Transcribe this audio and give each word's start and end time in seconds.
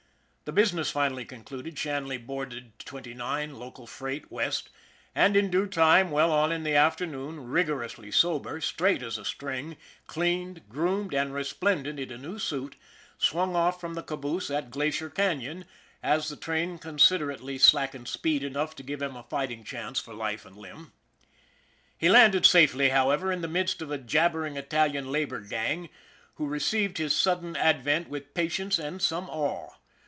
The 0.43 0.55
business 0.55 0.91
finally 0.91 1.23
concluded, 1.23 1.79
Shanley 1.79 2.17
boarded 2.17 2.77
Twenty 2.79 3.13
nine, 3.13 3.55
local 3.57 3.87
freight, 3.87 4.29
west, 4.29 4.69
and 5.15 5.37
in 5.37 5.49
due 5.49 5.65
time, 5.65 6.11
well 6.11 6.29
on 6.29 6.51
in 6.51 6.63
the 6.63 6.75
afternoon, 6.75 7.39
righteously 7.47 8.11
sober, 8.11 8.59
straight 8.59 9.01
as 9.01 9.17
a 9.17 9.23
string, 9.23 9.77
cleaned, 10.07 10.67
groomed, 10.67 11.13
and 11.13 11.33
resplendent 11.33 12.01
in 12.01 12.11
a 12.11 12.17
new 12.17 12.37
suit, 12.37 12.75
swung 13.17 13.55
off 13.55 13.79
from 13.79 13.93
the 13.93 14.03
caboose 14.03 14.51
at 14.51 14.71
Glacier 14.71 15.09
Canon 15.09 15.63
as 16.03 16.27
the 16.27 16.35
train 16.35 16.77
considerately 16.79 17.57
slackened 17.57 18.09
speed 18.09 18.43
enough 18.43 18.75
to 18.75 18.83
give 18.83 19.01
him 19.01 19.15
a 19.15 19.23
fighting 19.23 19.63
chance 19.63 20.01
for 20.01 20.13
life 20.13 20.45
and 20.45 20.57
limb. 20.57 20.91
He 21.97 22.09
landed 22.09 22.45
safely, 22.45 22.89
however, 22.89 23.31
in 23.31 23.39
the 23.39 23.47
midst 23.47 23.81
of 23.81 23.89
a 23.89 23.97
jab 23.97 24.33
bering 24.33 24.57
Italian 24.57 25.13
labor 25.13 25.39
gang, 25.39 25.87
who 26.35 26.45
received 26.45 26.97
his 26.97 27.15
sudden 27.15 27.55
advent 27.55 28.09
with 28.09 28.33
patience 28.33 28.77
and 28.79 29.01
some 29.01 29.29
awe. 29.29 29.69